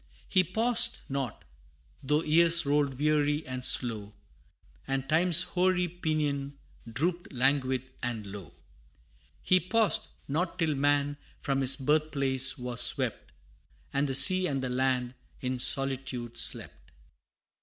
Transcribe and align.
He 0.27 0.43
paused 0.43 1.01
not, 1.09 1.45
though 2.01 2.23
years 2.23 2.65
rolled 2.65 2.99
weary 2.99 3.45
and 3.45 3.63
slow, 3.63 4.15
And 4.87 5.07
Time's 5.07 5.43
hoary 5.43 5.87
pinion 5.87 6.57
drooped 6.91 7.31
languid 7.31 7.83
and 8.01 8.25
low: 8.25 8.51
He 9.43 9.59
paused 9.59 10.09
not 10.27 10.57
till 10.57 10.73
Man 10.73 11.17
from 11.39 11.61
his 11.61 11.75
birth 11.75 12.09
place 12.11 12.57
was 12.57 12.81
swept, 12.81 13.31
And 13.93 14.09
the 14.09 14.15
sea 14.15 14.47
and 14.47 14.63
the 14.63 14.69
land 14.69 15.13
in 15.39 15.59
solitude 15.59 16.35
slept. 16.35 16.91